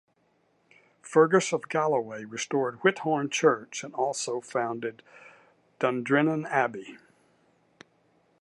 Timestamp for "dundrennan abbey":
5.79-6.97